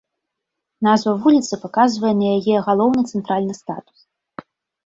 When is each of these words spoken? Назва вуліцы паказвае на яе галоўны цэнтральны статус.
Назва 0.85 1.11
вуліцы 1.25 1.53
паказвае 1.65 2.13
на 2.21 2.27
яе 2.39 2.57
галоўны 2.69 3.01
цэнтральны 3.11 3.53
статус. 3.61 3.99